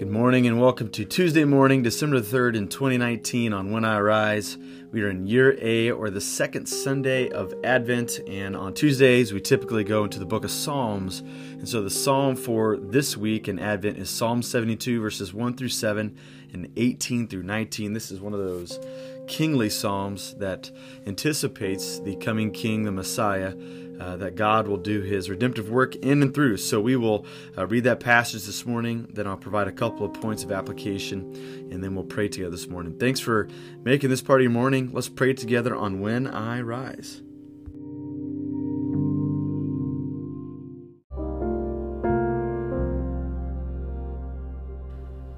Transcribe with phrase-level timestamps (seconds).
[0.00, 4.56] Good morning and welcome to Tuesday morning, December 3rd in 2019 on When I Rise.
[4.90, 9.42] We are in year A or the second Sunday of Advent, and on Tuesdays we
[9.42, 11.20] typically go into the book of Psalms.
[11.20, 15.68] And so the psalm for this week in Advent is Psalm 72, verses 1 through
[15.68, 16.16] 7
[16.54, 17.92] and 18 through 19.
[17.92, 18.80] This is one of those
[19.28, 20.70] kingly psalms that
[21.06, 23.52] anticipates the coming king, the Messiah
[24.00, 26.56] uh, that God will do his redemptive work in and through.
[26.56, 27.26] So we will
[27.56, 31.68] uh, read that passage this morning, then I'll provide a couple of points of application,
[31.70, 32.98] and then we'll pray together this morning.
[32.98, 33.48] Thanks for
[33.84, 34.90] making this part of your morning.
[34.92, 37.22] Let's pray together on When I Rise.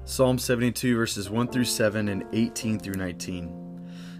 [0.05, 3.63] Psalm 72, verses 1 through 7 and 18 through 19.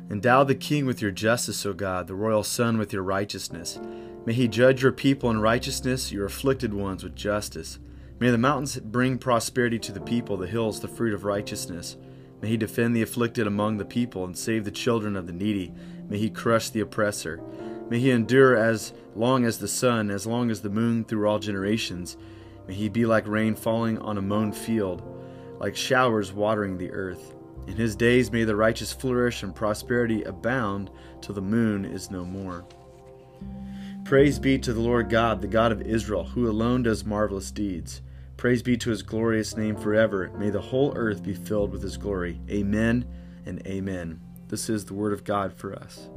[0.10, 3.80] Endow the king with your justice, O God, the royal son with your righteousness.
[4.26, 7.80] May he judge your people in righteousness, your afflicted ones with justice.
[8.20, 11.98] May the mountains bring prosperity to the people, the hills the fruit of righteousness.
[12.42, 15.74] May he defend the afflicted among the people and save the children of the needy.
[16.08, 17.42] May he crush the oppressor.
[17.90, 21.40] May he endure as long as the sun, as long as the moon through all
[21.40, 22.16] generations.
[22.66, 25.04] May he be like rain falling on a mown field,
[25.60, 27.36] like showers watering the earth.
[27.68, 32.24] In his days may the righteous flourish and prosperity abound till the moon is no
[32.24, 32.66] more.
[34.04, 38.02] Praise be to the Lord God, the God of Israel, who alone does marvelous deeds.
[38.36, 40.30] Praise be to his glorious name forever.
[40.38, 42.42] May the whole earth be filled with his glory.
[42.50, 43.06] Amen
[43.46, 44.20] and amen.
[44.50, 46.10] This is the word of God for us.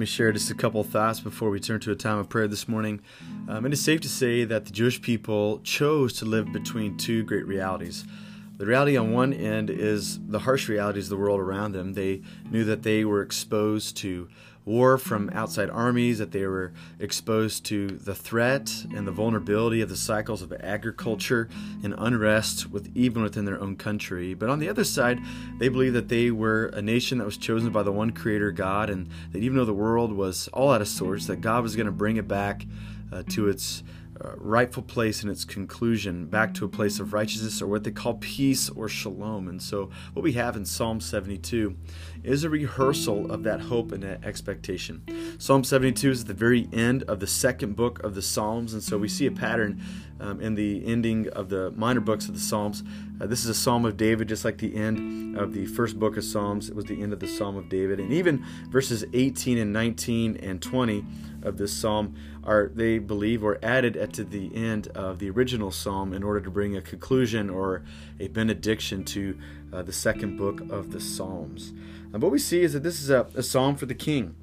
[0.00, 2.66] Me share just a couple thoughts before we turn to a time of prayer this
[2.66, 3.02] morning.
[3.48, 7.22] Um, it is safe to say that the Jewish people chose to live between two
[7.22, 8.06] great realities.
[8.56, 11.92] The reality on one end is the harsh realities of the world around them.
[11.92, 14.28] They knew that they were exposed to
[14.64, 19.88] war from outside armies, that they were exposed to the threat and the vulnerability of
[19.88, 21.48] the cycles of agriculture
[21.82, 24.34] and unrest with even within their own country.
[24.34, 25.20] But on the other side,
[25.58, 28.90] they believed that they were a nation that was chosen by the one creator God
[28.90, 31.86] and that even though the world was all out of sorts, that God was going
[31.86, 32.66] to bring it back
[33.12, 33.82] uh, to its
[34.36, 38.14] rightful place in its conclusion, back to a place of righteousness or what they call
[38.14, 39.48] peace or shalom.
[39.48, 41.76] And so, what we have in Psalm 72
[42.22, 45.02] is a rehearsal of that hope and that expectation.
[45.40, 48.82] Psalm 72 is at the very end of the second book of the Psalms, and
[48.82, 49.80] so we see a pattern
[50.20, 52.84] um, in the ending of the minor books of the Psalms.
[53.18, 56.18] Uh, this is a Psalm of David, just like the end of the first book
[56.18, 56.68] of Psalms.
[56.68, 58.00] It was the end of the Psalm of David.
[58.00, 61.06] And even verses 18 and 19 and 20
[61.42, 65.70] of this Psalm are, they believe, were added at to the end of the original
[65.70, 67.82] Psalm in order to bring a conclusion or
[68.18, 69.38] a benediction to
[69.72, 71.72] uh, the second book of the Psalms.
[72.12, 74.34] And what we see is that this is a, a psalm for the king.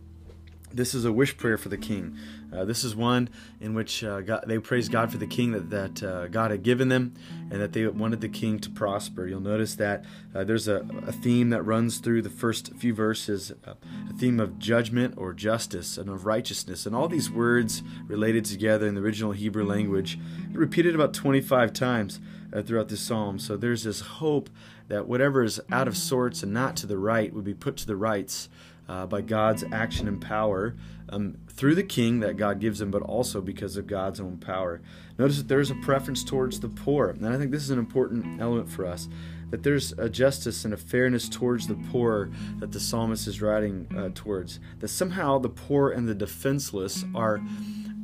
[0.78, 2.16] This is a wish prayer for the king.
[2.54, 3.30] Uh, this is one
[3.60, 6.62] in which uh, God, they praise God for the king that, that uh, God had
[6.62, 7.16] given them
[7.50, 9.26] and that they wanted the king to prosper.
[9.26, 10.06] You'll notice that
[10.36, 13.74] uh, there's a, a, theme that runs through the first few verses uh,
[14.08, 16.86] a theme of judgment or justice and of righteousness.
[16.86, 20.20] And all these words related together in the original Hebrew language,
[20.52, 22.20] repeated about 25 times
[22.54, 23.40] uh, throughout this psalm.
[23.40, 24.52] So there's this hope
[24.90, 27.88] that whatever is out of sorts and not to the right would be put to
[27.88, 28.48] the rights
[28.88, 30.76] uh, by God's action and power
[31.10, 34.82] um, through the king that God gives him, but also because of God's own power.
[35.18, 38.42] Notice that there's a preference towards the poor, and I think this is an important
[38.42, 39.08] element for us.
[39.50, 43.88] That there's a justice and a fairness towards the poor that the psalmist is writing
[43.98, 44.60] uh, towards.
[44.80, 47.42] That somehow the poor and the defenseless are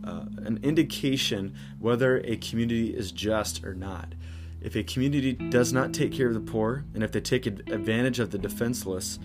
[0.05, 4.15] uh, an indication whether a community is just or not.
[4.61, 8.19] If a community does not take care of the poor, and if they take advantage
[8.19, 9.19] of the defenseless,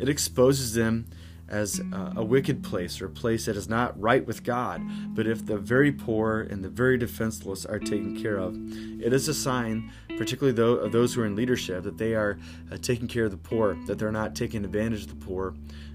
[0.00, 1.06] it exposes them
[1.50, 1.80] as
[2.16, 4.80] a, wicked place or a place that is not right with God.
[5.14, 8.56] But if the very poor and the very defenseless are taken care of,
[9.02, 12.38] it is a sign, particularly of those who are in leadership, that they are
[12.70, 15.54] uh, taking care of the poor, that they're not taking advantage of the poor.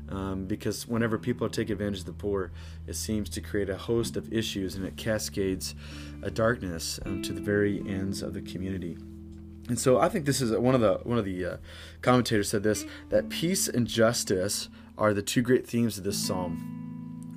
[0.09, 2.51] Um, because whenever people take advantage of the poor,
[2.85, 5.74] it seems to create a host of issues and it cascades
[6.21, 8.97] a darkness um, to the very ends of the community.
[9.67, 11.57] And so I think this is one of the one of the uh,
[12.01, 16.81] commentators said this that peace and justice are the two great themes of this psalm.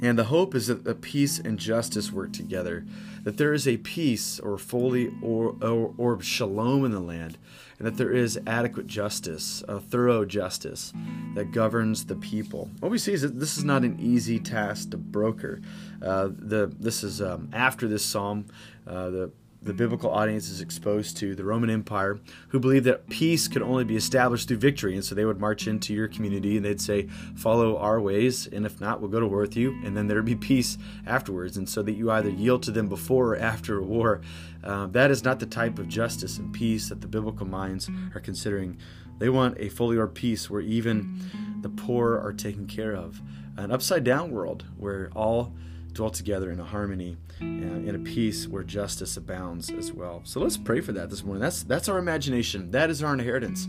[0.00, 2.86] And the hope is that the peace and justice work together,
[3.24, 7.36] that there is a peace or fully or, or, or shalom in the land,
[7.78, 10.92] and that there is adequate justice, a thorough justice
[11.34, 12.70] that governs the people.
[12.78, 15.60] What we see is that this is not an easy task to broker.
[16.00, 18.46] Uh, the this is um, after this psalm,
[18.86, 23.48] uh, the the biblical audience is exposed to the Roman Empire, who believed that peace
[23.48, 24.94] could only be established through victory.
[24.94, 28.64] And so they would march into your community and they'd say, Follow our ways, and
[28.64, 29.78] if not, we'll go to war with you.
[29.84, 31.56] And then there'd be peace afterwards.
[31.56, 34.20] And so that you either yield to them before or after a war.
[34.62, 38.20] Uh, that is not the type of justice and peace that the biblical minds are
[38.20, 38.78] considering.
[39.18, 43.20] They want a fully peace where even the poor are taken care of,
[43.56, 45.52] an upside down world where all
[45.92, 50.20] dwell together in a harmony and in a peace where justice abounds as well.
[50.24, 51.40] So let's pray for that this morning.
[51.40, 52.70] That's that's our imagination.
[52.70, 53.68] That is our inheritance.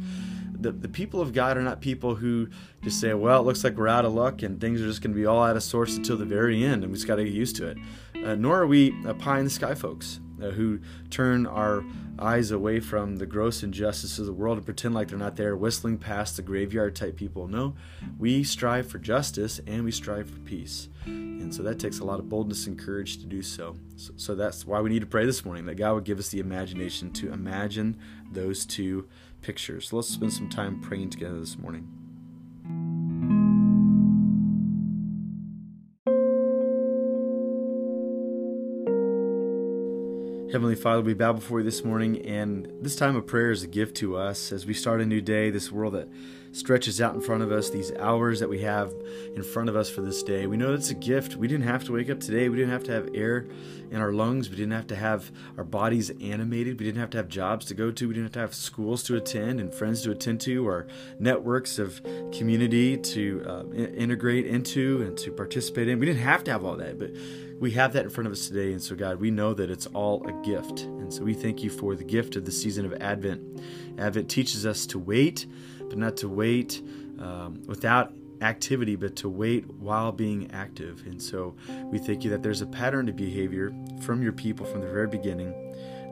[0.62, 2.50] The, the people of God are not people who
[2.84, 5.14] just say, well, it looks like we're out of luck and things are just going
[5.14, 7.24] to be all out of sorts until the very end and we just got to
[7.24, 7.78] get used to it.
[8.26, 11.84] Uh, nor are we uh, pie in the sky folks uh, Uh, who turn our
[12.18, 15.56] eyes away from the gross injustice of the world and pretend like they're not there,
[15.56, 17.48] whistling past the graveyard type people.
[17.48, 17.76] No,
[18.18, 20.90] we strive for justice and we strive for peace.
[21.06, 23.76] And so that takes a lot of boldness and courage to do so.
[23.96, 24.14] so.
[24.18, 26.40] So that's why we need to pray this morning that God would give us the
[26.40, 27.98] imagination to imagine
[28.32, 29.08] those two
[29.42, 29.90] pictures.
[29.90, 31.99] So let's spend some time praying together this morning.
[40.52, 43.68] Heavenly Father, we bow before you this morning, and this time of prayer is a
[43.68, 46.10] gift to us as we start a new day, this world that
[46.54, 48.92] stretches out in front of us, these hours that we have
[49.36, 50.48] in front of us for this day.
[50.48, 51.36] We know it's a gift.
[51.36, 52.50] We didn't have to wake up today.
[52.50, 53.46] We didn't have to have air
[53.92, 54.50] in our lungs.
[54.50, 56.80] We didn't have to have our bodies animated.
[56.80, 58.08] We didn't have to have jobs to go to.
[58.08, 60.88] We didn't have to have schools to attend and friends to attend to, or
[61.20, 62.02] networks of
[62.32, 66.00] community to uh, integrate into and to participate in.
[66.00, 67.12] We didn't have to have all that, but
[67.60, 68.72] we have that in front of us today.
[68.72, 70.82] And so, God, we know that it's all a gift.
[70.82, 73.62] And so we thank you for the gift of the season of Advent.
[73.98, 75.46] Advent teaches us to wait,
[75.80, 76.82] but not to wait
[77.20, 81.06] um, without activity, but to wait while being active.
[81.06, 84.80] And so we thank you that there's a pattern of behavior from your people from
[84.80, 85.54] the very beginning,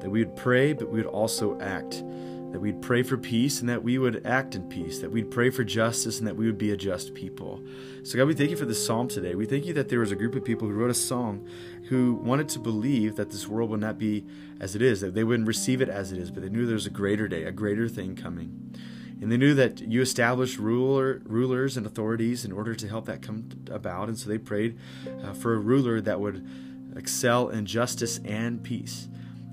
[0.02, 2.04] that we would pray, but we would also act
[2.52, 5.50] that we'd pray for peace and that we would act in peace, that we'd pray
[5.50, 7.62] for justice and that we would be a just people.
[8.04, 9.36] So, God, we thank you for this psalm today.
[9.36, 11.48] We thank you that there was a group of people who wrote a song
[11.90, 14.26] who wanted to believe that this world would not be
[14.60, 16.74] as it is, that they wouldn't receive it as it is, but they knew there
[16.74, 18.74] was a greater day, a greater thing coming.
[19.22, 23.22] And they knew that you established ruler, rulers and authorities in order to help that
[23.22, 24.10] come about.
[24.10, 24.78] And so they prayed
[25.24, 26.48] uh, for a ruler that would
[26.96, 29.08] excel in justice and peace.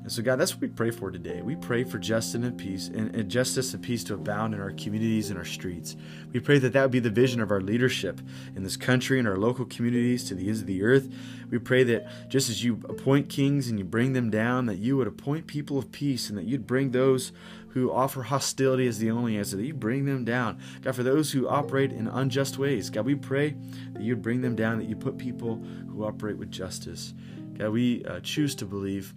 [0.04, 1.40] And so, God, that's what we pray for today.
[1.40, 4.72] We pray for justice and peace, and, and, justice and peace to abound in our
[4.72, 5.96] communities and our streets.
[6.30, 8.20] We pray that that would be the vision of our leadership
[8.54, 11.10] in this country and our local communities to the ends of the earth.
[11.50, 14.98] We pray that just as you appoint kings and you bring them down, that you
[14.98, 17.32] would appoint people of peace, and that you'd bring those
[17.70, 20.60] who offer hostility as the only answer, that you bring them down.
[20.82, 23.56] God, for those who operate in unjust ways, God, we pray
[23.94, 27.14] that you'd bring them down, that you put people who operate with justice.
[27.56, 29.14] God, we uh, choose to believe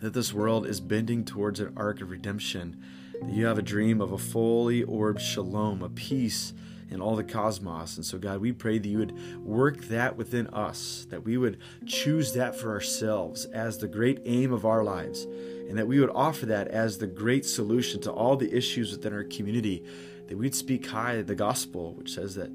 [0.00, 2.82] that this world is bending towards an arc of redemption,
[3.20, 6.54] that you have a dream of a fully orbed shalom, a peace
[6.90, 7.96] in all the cosmos.
[7.96, 11.58] And so, God, we pray that you would work that within us, that we would
[11.86, 15.24] choose that for ourselves as the great aim of our lives,
[15.68, 19.12] and that we would offer that as the great solution to all the issues within
[19.12, 19.84] our community,
[20.26, 22.50] that we'd speak high the gospel, which says that.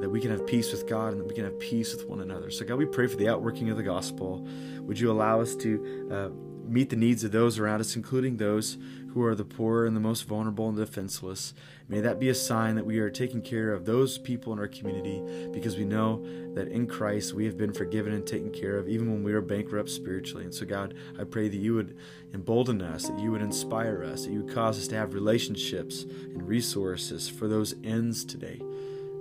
[0.00, 2.20] That we can have peace with God and that we can have peace with one
[2.20, 2.50] another.
[2.50, 4.44] So, God, we pray for the outworking of the gospel.
[4.80, 8.76] Would you allow us to uh, meet the needs of those around us, including those
[9.12, 11.54] who are the poor and the most vulnerable and defenseless.
[11.88, 14.66] May that be a sign that we are taking care of those people in our
[14.66, 18.88] community because we know that in Christ we have been forgiven and taken care of
[18.88, 20.44] even when we are bankrupt spiritually.
[20.44, 21.96] And so, God, I pray that you would
[22.32, 26.02] embolden us, that you would inspire us, that you would cause us to have relationships
[26.02, 28.60] and resources for those ends today.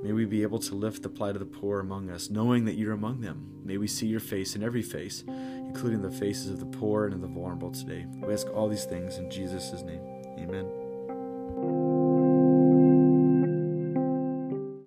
[0.03, 2.73] May we be able to lift the plight of the poor among us, knowing that
[2.73, 3.61] you're among them.
[3.63, 5.23] May we see your face in every face,
[5.73, 8.05] including the faces of the poor and of the vulnerable today.
[8.21, 10.01] We ask all these things in Jesus' name.
[10.37, 10.82] Amen.